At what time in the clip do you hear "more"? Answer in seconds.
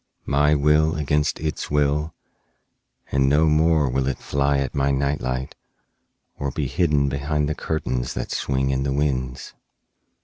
3.45-3.87